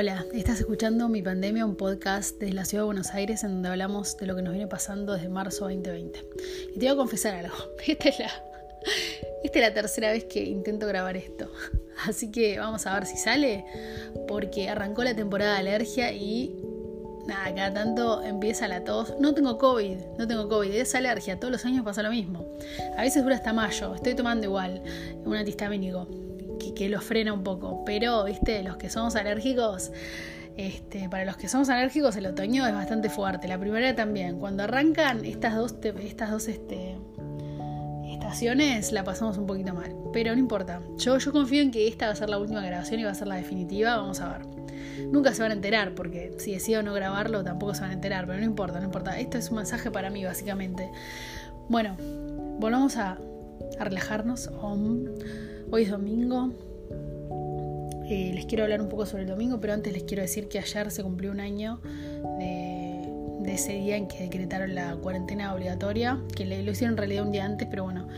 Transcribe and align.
Hola, 0.00 0.24
estás 0.32 0.60
escuchando 0.60 1.08
Mi 1.08 1.22
Pandemia, 1.22 1.66
un 1.66 1.74
podcast 1.74 2.38
de 2.38 2.52
la 2.52 2.64
Ciudad 2.64 2.84
de 2.84 2.86
Buenos 2.86 3.14
Aires 3.14 3.42
en 3.42 3.54
donde 3.54 3.70
hablamos 3.70 4.16
de 4.16 4.26
lo 4.26 4.36
que 4.36 4.42
nos 4.42 4.52
viene 4.52 4.68
pasando 4.68 5.14
desde 5.14 5.28
marzo 5.28 5.64
2020. 5.64 6.24
Y 6.72 6.78
te 6.78 6.86
voy 6.86 6.94
a 6.94 6.96
confesar 6.96 7.34
algo, 7.34 7.56
esta 7.84 8.08
es 8.08 8.20
la, 8.20 8.30
esta 9.42 9.58
es 9.58 9.64
la 9.64 9.74
tercera 9.74 10.12
vez 10.12 10.26
que 10.26 10.44
intento 10.44 10.86
grabar 10.86 11.16
esto, 11.16 11.50
así 12.06 12.30
que 12.30 12.60
vamos 12.60 12.86
a 12.86 12.94
ver 12.94 13.06
si 13.06 13.16
sale, 13.16 13.64
porque 14.28 14.68
arrancó 14.68 15.02
la 15.02 15.16
temporada 15.16 15.54
de 15.54 15.58
alergia 15.58 16.12
y 16.12 16.54
nada, 17.26 17.52
cada 17.52 17.74
tanto 17.74 18.22
empieza 18.22 18.68
la 18.68 18.84
tos. 18.84 19.16
No 19.18 19.34
tengo 19.34 19.58
COVID, 19.58 19.96
no 20.16 20.28
tengo 20.28 20.48
COVID, 20.48 20.72
es 20.74 20.94
alergia, 20.94 21.40
todos 21.40 21.50
los 21.50 21.64
años 21.64 21.84
pasa 21.84 22.04
lo 22.04 22.10
mismo. 22.10 22.46
A 22.96 23.02
veces 23.02 23.24
dura 23.24 23.34
hasta 23.34 23.52
mayo, 23.52 23.96
estoy 23.96 24.14
tomando 24.14 24.46
igual 24.46 24.80
un 25.24 25.34
antihistamínico 25.34 26.27
que, 26.58 26.88
lo 26.88 27.00
frena 27.00 27.32
un 27.32 27.42
poco. 27.42 27.84
Pero, 27.84 28.24
viste, 28.24 28.62
los 28.62 28.76
que 28.76 28.90
somos 28.90 29.16
alérgicos, 29.16 29.92
este, 30.56 31.08
para 31.08 31.24
los 31.24 31.36
que 31.36 31.48
somos 31.48 31.68
alérgicos, 31.68 32.16
el 32.16 32.26
otoño 32.26 32.66
es 32.66 32.74
bastante 32.74 33.08
fuerte. 33.08 33.48
La 33.48 33.58
primavera 33.58 33.94
también. 33.94 34.38
Cuando 34.38 34.64
arrancan 34.64 35.24
estas 35.24 35.54
dos, 35.54 35.74
estas 36.02 36.30
dos 36.30 36.48
este, 36.48 36.96
estaciones, 38.06 38.92
la 38.92 39.04
pasamos 39.04 39.38
un 39.38 39.46
poquito 39.46 39.74
mal. 39.74 39.94
Pero 40.12 40.32
no 40.32 40.38
importa. 40.38 40.80
Yo, 40.96 41.18
yo 41.18 41.32
confío 41.32 41.62
en 41.62 41.70
que 41.70 41.86
esta 41.86 42.06
va 42.06 42.12
a 42.12 42.16
ser 42.16 42.28
la 42.28 42.38
última 42.38 42.60
grabación 42.60 43.00
y 43.00 43.04
va 43.04 43.10
a 43.10 43.14
ser 43.14 43.28
la 43.28 43.36
definitiva. 43.36 43.96
Vamos 43.96 44.20
a 44.20 44.38
ver. 44.38 44.46
Nunca 45.12 45.32
se 45.32 45.42
van 45.42 45.52
a 45.52 45.54
enterar, 45.54 45.94
porque 45.94 46.34
si 46.38 46.52
decido 46.52 46.82
no 46.82 46.92
grabarlo, 46.92 47.44
tampoco 47.44 47.74
se 47.74 47.82
van 47.82 47.90
a 47.90 47.94
enterar. 47.94 48.26
Pero 48.26 48.38
no 48.38 48.44
importa, 48.44 48.80
no 48.80 48.86
importa. 48.86 49.18
Esto 49.18 49.38
es 49.38 49.50
un 49.50 49.56
mensaje 49.56 49.90
para 49.90 50.10
mí, 50.10 50.24
básicamente. 50.24 50.90
Bueno, 51.68 51.96
volvamos 52.58 52.96
a, 52.96 53.18
a 53.78 53.84
relajarnos. 53.84 54.50
Hoy 55.70 55.82
es 55.82 55.90
domingo. 55.90 56.50
Eh, 58.06 58.32
les 58.34 58.46
quiero 58.46 58.64
hablar 58.64 58.80
un 58.80 58.88
poco 58.88 59.04
sobre 59.04 59.24
el 59.24 59.28
domingo, 59.28 59.60
pero 59.60 59.74
antes 59.74 59.92
les 59.92 60.04
quiero 60.04 60.22
decir 60.22 60.48
que 60.48 60.58
ayer 60.58 60.90
se 60.90 61.02
cumplió 61.02 61.30
un 61.30 61.40
año 61.40 61.80
de, 62.38 63.52
ese 63.52 63.74
día 63.74 63.96
en 63.96 64.08
que 64.08 64.20
decretaron 64.20 64.74
la 64.74 64.96
cuarentena 64.96 65.52
obligatoria, 65.52 66.18
que 66.34 66.46
lo 66.46 66.70
hicieron 66.70 66.94
en 66.94 66.96
realidad 66.96 67.24
un 67.24 67.32
día 67.32 67.44
antes, 67.44 67.68
pero 67.68 67.84
bueno, 67.84 68.08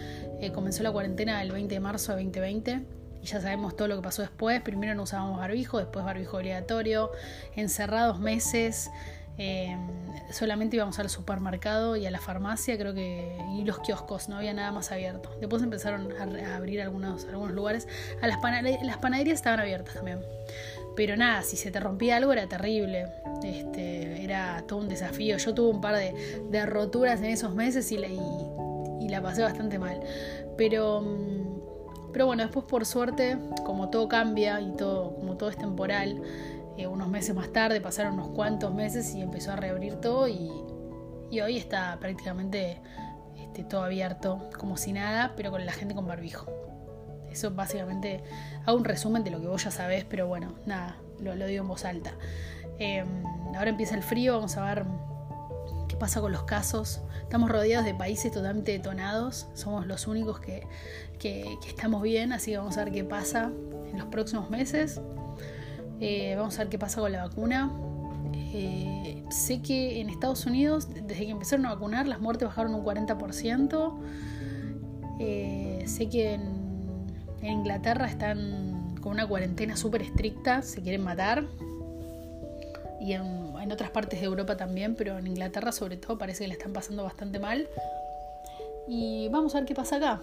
eh, 0.41 0.53
comenzó 0.53 0.85
la 0.85 0.93
cuarentena 0.93 1.43
el 1.43 1.51
20 1.51 1.75
de 1.75 1.81
marzo 1.81 2.15
de 2.15 2.23
2020 2.23 2.83
y 3.23 3.27
ya 3.27 3.41
sabemos 3.41 3.75
todo 3.75 3.89
lo 3.89 3.97
que 3.97 4.03
pasó 4.03 4.23
después. 4.23 4.61
Primero 4.63 4.95
no 4.95 5.03
usábamos 5.03 5.39
barbijo, 5.39 5.79
después 5.79 6.05
barbijo 6.05 6.37
obligatorio, 6.37 7.11
encerrados 7.57 8.21
meses. 8.21 8.91
Eh, 9.43 9.75
solamente 10.33 10.77
íbamos 10.77 10.99
al 10.99 11.09
supermercado 11.09 11.97
y 11.97 12.05
a 12.05 12.11
la 12.11 12.21
farmacia, 12.21 12.77
creo 12.77 12.93
que, 12.93 13.39
y 13.55 13.65
los 13.65 13.79
kioscos, 13.79 14.29
no 14.29 14.37
había 14.37 14.53
nada 14.53 14.71
más 14.71 14.93
abierto. 14.93 15.31
Después 15.41 15.63
empezaron 15.63 16.13
a, 16.13 16.57
abrir 16.57 16.83
algunos, 16.83 17.25
algunos 17.25 17.53
lugares. 17.53 17.89
A 18.21 18.27
las, 18.27 18.39
las 18.83 18.99
panaderías 18.99 19.37
estaban 19.37 19.59
abiertas 19.61 19.95
también. 19.95 20.21
Pero 20.95 21.17
nada, 21.17 21.41
si 21.41 21.57
se 21.57 21.71
te 21.71 21.81
rompía 21.81 22.19
algo 22.19 22.35
era 22.35 22.47
terrible. 22.49 23.07
Este, 23.43 24.23
era 24.23 24.63
todo 24.69 24.81
un 24.81 24.91
desafío. 24.91 25.39
Yo 25.39 25.55
tuve 25.55 25.71
un 25.71 25.81
par 25.81 25.97
de, 25.97 26.67
roturas 26.67 27.21
en 27.21 27.27
esos 27.27 27.55
meses 27.55 27.91
y 27.93 27.97
la, 27.97 28.09
y, 28.09 29.09
la 29.09 29.23
pasé 29.23 29.43
bastante 29.43 29.79
mal. 29.79 30.01
Pero, 30.59 31.01
mm, 31.01 32.13
pero 32.13 32.27
bueno, 32.27 32.43
después 32.43 32.67
por 32.67 32.85
suerte, 32.85 33.39
como 33.65 33.89
todo 33.89 34.07
cambia 34.07 34.61
y 34.61 34.73
todo, 34.77 35.15
como 35.15 35.39
todo 35.39 35.49
es 35.49 35.57
temporal, 35.57 36.21
unos 36.87 37.09
meses 37.09 37.35
más 37.35 37.53
tarde, 37.53 37.81
pasaron 37.81 38.15
unos 38.15 38.29
cuantos 38.29 38.73
meses 38.75 39.15
y 39.15 39.23
empezó 39.23 39.53
a 39.53 39.57
reabrir 39.57 39.97
todo 39.97 40.29
y, 40.29 40.51
hoy 41.41 41.57
está 41.57 41.97
prácticamente 42.01 42.81
este, 43.37 43.65
todo 43.65 43.85
abierto 43.85 44.51
como 44.59 44.77
si 44.77 44.93
nada, 44.93 45.35
pero 45.37 45.51
con 45.51 45.65
la 45.65 45.73
gente 45.73 45.95
con 45.95 46.07
barbijo. 46.07 46.47
Eso 47.31 47.53
básicamente 47.53 48.23
hago 48.67 48.77
un 48.77 48.85
resumen 48.85 49.23
de 49.23 49.31
lo 49.31 49.41
que 49.41 49.47
vos 49.47 49.63
ya 49.63 49.71
sabés, 49.71 50.05
pero 50.05 50.27
bueno, 50.27 50.55
nada, 50.67 50.97
lo, 51.21 51.35
digo 51.35 51.63
en 51.63 51.69
voz 51.69 51.85
alta. 51.85 52.13
Em, 52.79 53.07
ahora 53.55 53.71
empieza 53.71 53.95
el 53.95 54.03
frío, 54.03 54.35
vamos 54.35 54.57
a 54.57 54.65
ver 54.65 54.85
qué 55.89 55.97
pasa 55.97 56.21
con 56.21 56.33
los 56.33 56.43
casos. 56.43 57.03
Estamos 57.23 57.51
rodeados 57.51 57.87
de 57.87 57.95
países 57.95 58.33
totalmente 58.33 58.73
detonados, 58.73 59.49
somos 59.55 59.87
los 59.87 60.09
únicos 60.09 60.41
que, 60.41 60.67
que 61.21 61.57
estamos 61.69 62.03
bien, 62.03 62.33
así 62.33 62.51
que 62.51 62.59
vamos 62.59 62.77
a 62.77 62.85
ver 62.85 62.93
qué 62.93 63.05
pasa 63.05 63.53
en 63.93 63.99
los 63.99 64.09
próximos 64.09 64.51
meses. 64.51 65.01
Eh, 66.01 66.35
vamos 66.35 66.59
a 66.59 66.63
ver 66.63 66.69
qué 66.71 66.79
pasa 66.79 67.01
con 67.01 67.13
la 67.13 67.25
vacuna. 67.27 67.71
Eh, 68.35 69.23
sé 69.31 69.61
que 69.61 70.01
en 70.01 70.09
Estados 70.09 70.47
Unidos, 70.47 70.89
desde 70.93 71.27
que 71.27 71.31
empezaron 71.31 71.67
a 71.67 71.75
vacunar, 71.75 72.09
las 72.09 72.21
muertes 72.21 72.49
bajaron 72.49 72.75
un 72.75 72.83
40%. 72.83 73.99
Eh, 75.21 75.85
sé 75.87 76.09
que 76.09 76.35
en, 76.35 76.61
Inglaterra 77.43 78.07
están 78.07 78.97
con 79.01 79.13
una 79.13 79.27
cuarentena 79.27 79.75
súper 79.77 80.03
estricta, 80.03 80.63
se 80.63 80.83
quieren 80.83 81.03
matar. 81.03 81.45
Y 83.01 83.13
en, 83.13 83.55
en, 83.61 83.73
otras 83.73 83.91
partes 83.91 84.21
de 84.21 84.27
Europa 84.27 84.57
también, 84.57 84.95
pero 84.95 85.19
en 85.19 85.27
Inglaterra 85.27 85.73
sobre 85.73 85.97
todo 85.97 86.19
parece 86.19 86.45
que 86.45 86.49
le 86.49 86.55
están 86.55 86.73
pasando 86.73 87.03
bastante 87.03 87.39
mal. 87.39 87.69
Y 88.89 89.29
vamos 89.29 89.55
a 89.55 89.59
ver 89.59 89.67
qué 89.67 89.75
pasa 89.75 89.97
acá. 89.97 90.21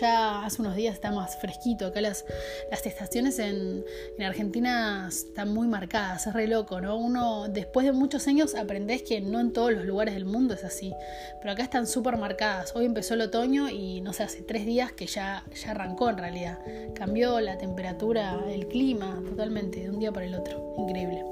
Ya 0.00 0.44
hace 0.44 0.62
unos 0.62 0.76
días 0.76 0.94
está 0.94 1.10
más 1.10 1.36
fresquito. 1.40 1.86
Acá 1.86 2.00
las, 2.00 2.24
las 2.70 2.84
estaciones 2.86 3.38
en, 3.38 3.84
Argentina 4.20 5.06
están 5.08 5.52
muy 5.54 5.68
marcadas, 5.68 6.26
es 6.26 6.34
re 6.34 6.48
loco, 6.48 6.80
¿no? 6.80 6.96
Uno, 6.96 7.48
después 7.48 7.86
de 7.86 7.92
muchos 7.92 8.26
años, 8.26 8.54
aprendés 8.54 9.02
que 9.02 9.20
no 9.20 9.40
en 9.40 9.52
todos 9.52 9.72
los 9.72 9.84
lugares 9.84 10.14
del 10.14 10.24
mundo 10.24 10.54
es 10.54 10.64
así. 10.64 10.92
Pero 11.40 11.52
acá 11.52 11.62
están 11.62 11.86
súper 11.86 12.16
marcadas. 12.16 12.74
Hoy 12.74 12.86
empezó 12.86 13.14
el 13.14 13.20
otoño 13.22 13.68
y 13.68 14.00
no 14.00 14.12
sé, 14.12 14.24
hace 14.24 14.42
tres 14.42 14.66
días 14.66 14.92
que 14.92 15.06
ya, 15.06 15.44
ya 15.54 15.70
arrancó 15.70 16.10
en 16.10 16.18
realidad. 16.18 16.58
Cambió 16.94 17.40
la 17.40 17.58
temperatura, 17.58 18.38
el 18.48 18.66
clima 18.66 19.22
totalmente 19.28 19.80
de 19.80 19.90
un 19.90 19.98
día 19.98 20.12
para 20.12 20.26
el 20.26 20.34
otro. 20.34 20.74
Increíble. 20.78 21.24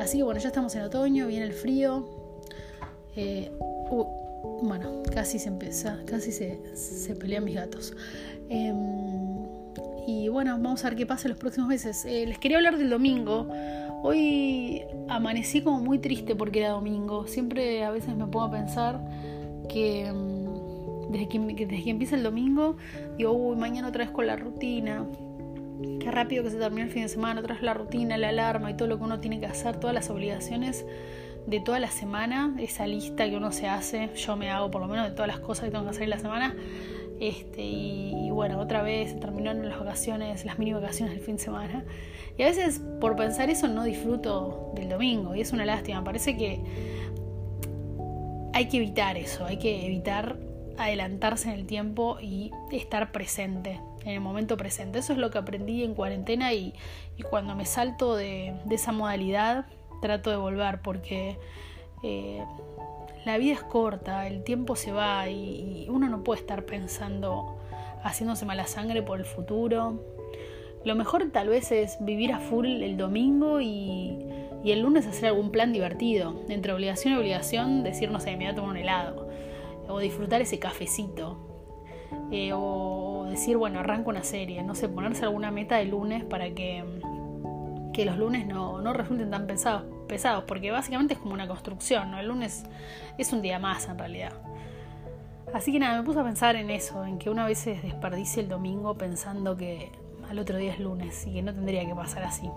Así 0.00 0.18
que 0.18 0.24
bueno, 0.24 0.40
ya 0.40 0.48
estamos 0.48 0.74
en 0.74 0.82
otoño, 0.82 1.26
viene 1.26 1.46
el 1.46 1.52
frío. 1.52 2.08
Eh, 3.16 3.50
bueno, 4.62 5.02
casi 5.12 5.38
se 5.38 5.48
empieza, 5.48 5.98
casi 6.06 6.32
se, 6.32 7.14
pelean 7.16 7.44
mis 7.44 7.54
gatos. 7.54 7.94
Em, 8.48 9.46
y 10.06 10.28
bueno, 10.28 10.52
vamos 10.52 10.84
a 10.84 10.90
ver 10.90 10.98
qué 10.98 11.06
pasa 11.06 11.28
en 11.28 11.30
los 11.30 11.38
próximos 11.38 11.68
meses. 11.68 12.04
Eh, 12.04 12.26
les 12.26 12.38
quería 12.38 12.58
hablar 12.58 12.78
del 12.78 12.90
domingo. 12.90 13.48
Hoy 14.02 14.82
amanecí 15.08 15.62
como 15.62 15.80
muy 15.80 15.98
triste 15.98 16.34
porque 16.36 16.60
era 16.60 16.70
domingo. 16.70 17.26
Siempre 17.26 17.84
a 17.84 17.90
veces 17.90 18.16
me 18.16 18.26
pongo 18.26 18.46
a 18.46 18.50
pensar 18.50 19.00
que 19.68 20.06
em, 20.06 20.46
desde 21.10 21.28
que, 21.28 21.38
desde 21.38 21.84
que 21.84 21.90
empieza 21.90 22.16
el 22.16 22.22
domingo, 22.22 22.76
digo, 23.16 23.32
uy, 23.32 23.56
mañana 23.56 23.88
otra 23.88 24.04
vez 24.04 24.10
con 24.10 24.26
la 24.26 24.36
rutina. 24.36 25.04
Qué 26.00 26.10
rápido 26.10 26.42
que 26.42 26.50
se 26.50 26.56
termina 26.56 26.84
el 26.84 26.90
fin 26.90 27.02
de 27.02 27.08
semana, 27.08 27.40
otra 27.40 27.54
vez 27.54 27.62
la 27.62 27.74
rutina, 27.74 28.16
la 28.16 28.30
alarma 28.30 28.70
y 28.70 28.74
todo 28.74 28.88
lo 28.88 28.96
que 28.96 29.04
uno 29.04 29.20
tiene 29.20 29.40
que 29.40 29.46
hacer, 29.46 29.78
todas 29.78 29.92
las 29.92 30.08
obligaciones 30.08 30.86
de 31.46 31.60
toda 31.60 31.78
la 31.78 31.90
semana, 31.90 32.54
esa 32.58 32.86
lista 32.86 33.28
que 33.28 33.36
uno 33.36 33.52
se 33.52 33.68
hace, 33.68 34.10
yo 34.16 34.36
me 34.36 34.50
hago 34.50 34.70
por 34.70 34.80
lo 34.80 34.88
menos 34.88 35.06
de 35.06 35.12
todas 35.12 35.28
las 35.28 35.38
cosas 35.38 35.66
que 35.66 35.70
tengo 35.70 35.84
que 35.84 35.90
hacer 35.90 36.02
en 36.04 36.10
la 36.10 36.18
semana. 36.18 36.54
Este, 37.20 37.62
y, 37.62 38.28
bueno, 38.30 38.58
otra 38.58 38.82
vez 38.82 39.18
terminaron 39.20 39.66
las 39.66 39.78
vacaciones, 39.78 40.44
las 40.44 40.58
mini 40.58 40.72
vacaciones 40.72 41.14
del 41.14 41.24
fin 41.24 41.36
de 41.36 41.42
semana. 41.42 41.84
Y 42.36 42.42
a 42.42 42.46
veces 42.46 42.82
por 43.00 43.16
pensar 43.16 43.48
eso 43.48 43.68
no 43.68 43.84
disfruto 43.84 44.72
del 44.74 44.90
domingo 44.90 45.34
y 45.34 45.40
es 45.40 45.52
una 45.52 45.64
lástima. 45.64 46.04
Parece 46.04 46.36
que 46.36 46.60
hay 48.52 48.68
que 48.68 48.76
evitar 48.76 49.16
eso, 49.16 49.46
hay 49.46 49.58
que 49.58 49.86
evitar 49.86 50.38
adelantarse 50.76 51.48
en 51.48 51.54
el 51.54 51.66
tiempo 51.66 52.18
y 52.20 52.50
estar 52.70 53.12
presente, 53.12 53.80
en 54.04 54.10
el 54.10 54.20
momento 54.20 54.58
presente. 54.58 54.98
Eso 54.98 55.14
es 55.14 55.18
lo 55.18 55.30
que 55.30 55.38
aprendí 55.38 55.82
en 55.82 55.94
cuarentena 55.94 56.52
y, 56.52 56.74
cuando 57.30 57.54
me 57.54 57.64
salto 57.64 58.14
de 58.14 58.54
esa 58.70 58.92
modalidad 58.92 59.66
trato 60.00 60.30
de 60.30 60.36
volver 60.36 60.80
porque 60.82 61.38
eh, 62.02 62.44
la 63.24 63.38
vida 63.38 63.54
es 63.54 63.62
corta, 63.62 64.28
el 64.28 64.44
tiempo 64.44 64.76
se 64.76 64.92
va 64.92 65.28
y, 65.28 65.88
uno 65.90 66.08
no 66.08 66.22
puede 66.22 66.40
estar 66.40 66.64
pensando 66.64 67.58
haciéndose 68.02 68.46
mala 68.46 68.66
sangre 68.66 69.02
por 69.02 69.18
el 69.18 69.24
futuro. 69.24 70.00
Lo 70.84 70.94
mejor 70.94 71.28
tal 71.32 71.48
vez 71.48 71.72
es 71.72 71.96
vivir 72.00 72.32
a 72.32 72.38
full 72.38 72.66
el 72.66 72.96
domingo 72.96 73.60
y, 73.60 74.16
el 74.64 74.80
lunes 74.80 75.06
hacer 75.06 75.26
algún 75.28 75.50
plan 75.50 75.72
divertido. 75.72 76.40
Entre 76.48 76.72
obligación 76.72 77.14
y 77.14 77.16
obligación, 77.16 77.84
decir, 77.84 78.10
no 78.10 78.18
sé, 78.18 78.32
me 78.32 78.44
voy 78.44 78.46
a 78.46 78.54
tomar 78.54 78.70
un 78.70 78.76
helado. 78.76 79.28
O 79.88 80.00
disfrutar 80.00 80.40
ese 80.40 80.58
cafecito. 80.58 81.38
Eh, 82.32 82.50
o 82.52 83.26
decir, 83.30 83.56
bueno, 83.56 83.78
arranco 83.78 84.10
una 84.10 84.24
serie. 84.24 84.64
No 84.64 84.74
sé, 84.74 84.88
ponerse 84.88 85.24
alguna 85.24 85.52
meta 85.52 85.76
de 85.76 85.84
lunes 85.84 86.24
para 86.24 86.50
que 86.50 86.82
que 87.96 88.04
los 88.04 88.18
lunes 88.18 88.46
no, 88.46 88.82
no 88.82 88.92
resulten 88.92 89.30
tan 89.30 89.46
pesados, 89.46 89.84
pesados, 90.06 90.44
porque 90.44 90.70
básicamente 90.70 91.14
es 91.14 91.20
como 91.20 91.32
una 91.32 91.48
construcción, 91.48 92.10
¿no? 92.10 92.20
El 92.20 92.28
lunes 92.28 92.66
es 93.16 93.32
un 93.32 93.40
día 93.40 93.58
más 93.58 93.88
en 93.88 93.98
realidad. 93.98 94.34
Así 95.54 95.72
que 95.72 95.78
nada, 95.78 95.98
me 95.98 96.04
puse 96.04 96.20
a 96.20 96.22
pensar 96.22 96.56
en 96.56 96.68
eso, 96.68 97.06
en 97.06 97.18
que 97.18 97.30
una 97.30 97.46
vez 97.46 97.56
se 97.56 97.80
desperdicie 97.80 98.42
el 98.42 98.50
domingo 98.50 98.98
pensando 98.98 99.56
que 99.56 99.90
al 100.28 100.38
otro 100.38 100.58
día 100.58 100.74
es 100.74 100.78
lunes 100.78 101.26
y 101.26 101.32
que 101.32 101.42
no 101.42 101.54
tendría 101.54 101.86
que 101.86 101.94
pasar 101.94 102.22
así. 102.24 102.50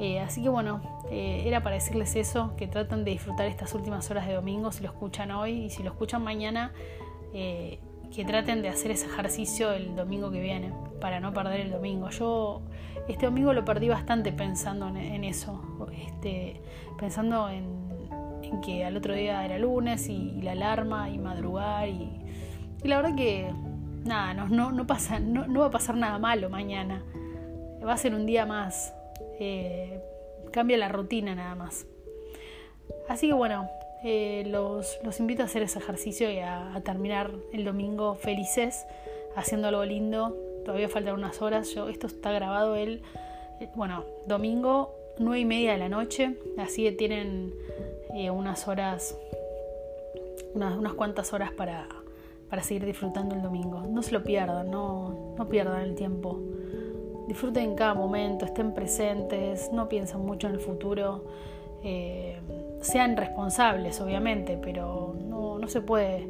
Eh, 0.00 0.18
así 0.18 0.42
que 0.42 0.48
bueno, 0.48 0.80
eh, 1.12 1.44
era 1.46 1.62
para 1.62 1.76
decirles 1.76 2.16
eso, 2.16 2.56
que 2.56 2.66
tratan 2.66 3.04
de 3.04 3.12
disfrutar 3.12 3.46
estas 3.46 3.72
últimas 3.74 4.10
horas 4.10 4.26
de 4.26 4.34
domingo 4.34 4.72
si 4.72 4.82
lo 4.82 4.88
escuchan 4.88 5.30
hoy 5.30 5.66
y 5.66 5.70
si 5.70 5.84
lo 5.84 5.90
escuchan 5.90 6.24
mañana, 6.24 6.72
eh, 7.32 7.78
que 8.14 8.24
traten 8.24 8.62
de 8.62 8.68
hacer 8.68 8.90
ese 8.90 9.06
ejercicio 9.06 9.72
el 9.72 9.94
domingo 9.94 10.30
que 10.30 10.40
viene, 10.40 10.72
para 11.00 11.20
no 11.20 11.32
perder 11.32 11.60
el 11.60 11.70
domingo. 11.70 12.10
Yo 12.10 12.62
este 13.08 13.26
domingo 13.26 13.52
lo 13.52 13.64
perdí 13.64 13.88
bastante 13.88 14.32
pensando 14.32 14.88
en, 14.88 15.24
eso, 15.24 15.86
este, 16.06 16.60
pensando 16.98 17.48
en, 17.48 17.90
que 18.64 18.84
al 18.84 18.96
otro 18.96 19.14
día 19.14 19.44
era 19.44 19.58
lunes 19.58 20.08
y, 20.08 20.40
la 20.42 20.52
alarma 20.52 21.08
y 21.08 21.18
madrugar 21.18 21.88
y, 21.88 22.10
la 22.82 22.96
verdad 22.96 23.14
que 23.14 23.52
nada, 24.04 24.34
no, 24.34 24.72
no, 24.72 24.86
pasa, 24.86 25.20
no, 25.20 25.60
va 25.60 25.66
a 25.66 25.70
pasar 25.70 25.96
nada 25.96 26.18
malo 26.18 26.48
mañana, 26.50 27.02
va 27.86 27.92
a 27.92 27.96
ser 27.96 28.14
un 28.14 28.26
día 28.26 28.46
más, 28.46 28.94
eh, 29.38 30.00
cambia 30.52 30.76
la 30.78 30.88
rutina 30.88 31.34
nada 31.34 31.54
más. 31.54 31.86
Así 33.08 33.28
que 33.28 33.34
bueno, 33.34 33.68
eh, 34.02 34.44
los, 34.46 34.98
invito 35.18 35.42
a 35.42 35.46
hacer 35.46 35.62
ese 35.62 35.78
ejercicio 35.78 36.30
y 36.30 36.38
a, 36.38 36.80
terminar 36.84 37.32
el 37.52 37.64
domingo 37.64 38.14
felices, 38.14 38.86
haciendo 39.36 39.68
algo 39.68 39.84
lindo. 39.84 40.36
Todavía 40.64 40.88
faltan 40.88 41.14
unas 41.14 41.42
horas. 41.42 41.74
Esto 41.88 42.06
está 42.06 42.32
grabado 42.32 42.76
el, 42.76 43.02
eh, 43.60 43.68
bueno, 43.74 44.04
domingo, 44.26 44.94
nueve 45.18 45.40
y 45.40 45.44
media 45.44 45.72
de 45.72 45.78
la 45.78 45.88
noche. 45.88 46.36
Así 46.58 46.84
que 46.84 46.92
tienen 46.92 47.52
eh, 48.14 48.30
unas 48.30 48.68
horas, 48.68 49.18
unas, 50.54 50.78
unas 50.78 50.94
cuantas 50.94 51.32
horas 51.34 51.52
para, 51.52 51.86
para 52.48 52.62
seguir 52.62 52.86
disfrutando 52.86 53.34
el 53.34 53.42
domingo. 53.42 53.82
No 53.82 54.02
se 54.02 54.12
lo 54.12 54.22
pierdan, 54.22 54.70
no, 54.70 55.34
no 55.36 55.48
pierdan 55.48 55.82
el 55.82 55.94
tiempo. 55.94 56.40
Disfruten 57.28 57.74
cada 57.76 57.94
momento, 57.94 58.46
estén 58.46 58.72
presentes, 58.72 59.70
no 59.72 59.88
piensen 59.88 60.20
mucho 60.20 60.48
en 60.48 60.54
el 60.54 60.60
futuro 60.60 61.24
sean 62.80 63.16
responsables, 63.16 64.00
obviamente, 64.00 64.58
pero 64.60 65.14
no, 65.28 65.58
no, 65.58 65.68
se 65.68 65.80
puede 65.80 66.28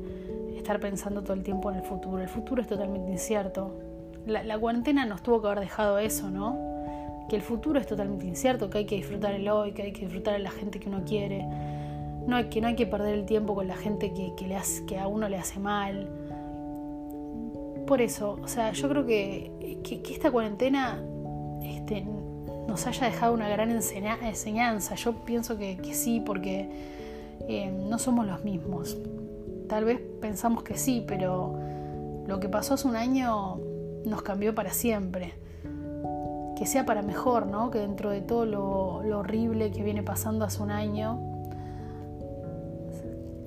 estar 0.57 0.81
pensando 0.81 1.23
todo 1.23 1.35
el 1.35 1.43
tiempo 1.43 1.71
en 1.71 1.79
el 1.79 1.83
futuro. 1.83 2.21
El 2.23 2.29
futuro 2.29 2.61
es 2.61 2.69
totalmente 2.69 3.11
incierto. 3.11 3.79
La, 4.27 4.59
cuarentena 4.59 5.07
nos 5.07 5.23
tuvo 5.23 5.41
que 5.41 5.49
haber 5.49 5.61
dejado 5.61 5.99
eso, 5.99 6.31
¿no? 6.31 6.59
Que 7.29 7.37
el 7.37 7.43
futuro 7.43 7.79
es 7.79 7.87
totalmente 7.87 8.27
incierto, 8.27 8.69
que 8.69 8.79
hay 8.79 8.87
que 8.87 8.97
disfrutar 8.97 9.33
el 9.33 9.49
hoy, 9.49 9.73
que 9.73 9.83
hay 9.83 9.93
que 9.93 10.03
disfrutar 10.03 10.35
a 10.35 10.39
la 10.39 10.51
gente 10.51 10.79
que 10.79 10.89
uno 10.89 11.05
quiere. 11.05 11.47
No 12.27 12.49
que 12.51 12.61
no 12.61 12.69
hay 12.69 12.75
que 12.75 12.87
perder 12.87 13.15
el 13.15 13.25
tiempo 13.25 13.55
con 13.55 13.67
la 13.67 13.77
gente 13.77 14.13
que, 14.13 14.35
que, 14.37 14.47
le 14.47 14.57
hace, 14.57 14.85
que 14.85 14.99
a 14.99 15.09
uno 15.09 15.29
le 15.29 15.39
hace 15.39 15.59
mal. 15.59 16.09
Por 17.87 18.03
eso, 18.03 18.39
o 18.43 18.47
sea, 18.47 18.73
yo 18.73 18.89
creo 18.89 19.07
que, 19.07 19.81
que, 19.83 20.03
que 20.03 20.13
esta 20.13 20.31
cuarentena 20.31 21.03
este, 21.63 22.07
nos 22.71 22.87
haya 22.87 23.07
dejado 23.07 23.35
una 23.35 23.49
gran 23.49 23.71
enseñanza. 23.71 24.95
Yo 24.95 25.13
pienso 25.25 25.59
que, 25.59 25.77
sí, 25.93 26.23
porque 26.25 26.71
eh, 27.49 27.71
no 27.71 27.99
somos 27.99 28.27
los 28.27 28.45
mismos. 28.45 28.97
Tal 29.69 29.85
vez 29.85 30.01
pensamos 30.21 30.63
que 30.63 30.77
sí, 30.79 31.05
pero 31.07 31.59
lo 32.27 32.39
que 32.39 32.49
pasó 32.49 32.75
hace 32.75 32.87
un 32.87 32.95
año 32.95 33.59
nos 34.05 34.23
cambió 34.23 34.55
para 34.55 34.73
siempre. 34.73 35.35
Que 36.57 36.65
sea 36.65 36.87
para 36.87 37.03
mejor, 37.03 37.47
¿no? 37.47 37.71
Que 37.71 37.81
dentro 37.81 38.11
de 38.11 38.21
todo 38.21 38.47
lo, 38.47 39.19
horrible 39.19 39.73
que 39.73 39.83
viene 39.83 40.05
pasando 40.05 40.45
hace 40.45 40.63
un 40.63 40.71
año, 40.71 41.19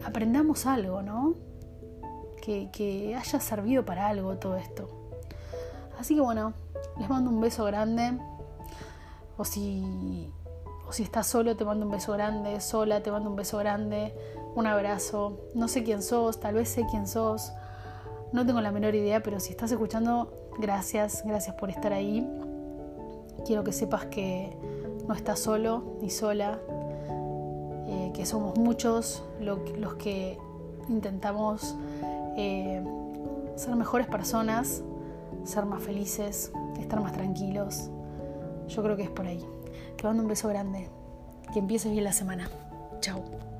aprendamos 0.05 0.65
algo, 0.65 1.01
¿no? 1.01 1.35
Que, 2.41 2.69
que 2.73 3.15
haya 3.15 3.39
servido 3.39 3.85
para 3.85 4.07
algo 4.07 4.35
todo 4.35 4.57
esto. 4.57 4.89
Así 5.97 6.15
que 6.15 6.21
bueno, 6.21 6.53
les 6.99 7.09
mando 7.09 7.29
un 7.29 7.39
beso 7.39 7.63
grande. 7.63 8.11
O 9.37 9.45
si, 9.45 10.31
o 10.87 10.91
si 10.91 11.03
estás 11.03 11.27
solo, 11.27 11.55
te 11.55 11.65
mando 11.65 11.85
un 11.85 11.91
beso 11.91 12.13
grande. 12.13 12.59
Sola, 12.61 13.01
te 13.01 13.11
mando 13.11 13.29
un 13.29 13.35
beso 13.35 13.57
grande. 13.57 14.13
Un 14.55 14.67
abrazo. 14.67 15.39
No 15.55 15.67
sé 15.67 15.83
quién 15.83 16.01
sos, 16.01 16.39
tal 16.39 16.55
vez 16.55 16.69
sé 16.69 16.85
quién 16.89 17.07
sos. 17.07 17.51
No 18.31 18.45
tengo 18.45 18.61
la 18.61 18.71
menor 18.71 18.95
idea, 18.95 19.21
pero 19.21 19.39
si 19.39 19.51
estás 19.51 19.71
escuchando, 19.71 20.31
gracias. 20.59 21.23
Gracias 21.25 21.55
por 21.55 21.69
estar 21.69 21.93
ahí. 21.93 22.27
Quiero 23.45 23.63
que 23.63 23.71
sepas 23.71 24.05
que 24.05 24.55
no 25.07 25.13
estás 25.13 25.39
solo 25.39 25.97
ni 26.01 26.09
sola. 26.09 26.59
Eh, 27.87 28.11
que 28.13 28.25
somos 28.25 28.57
muchos 28.57 29.23
los 29.39 29.95
que 29.95 30.37
intentamos 30.89 31.75
eh, 32.37 32.83
ser 33.55 33.75
mejores 33.75 34.07
personas, 34.07 34.81
ser 35.43 35.65
más 35.65 35.83
felices, 35.83 36.51
estar 36.79 37.01
más 37.01 37.13
tranquilos. 37.13 37.89
Yo 38.75 38.81
creo 38.81 38.95
que 38.95 39.03
es 39.03 39.09
por 39.09 39.27
ahí. 39.27 39.45
Te 39.97 40.03
mando 40.03 40.23
un 40.23 40.29
beso 40.29 40.47
grande. 40.47 40.89
Que 41.53 41.59
empieces 41.59 41.91
bien 41.91 42.03
la 42.03 42.13
semana. 42.13 42.49
Chao. 43.01 43.52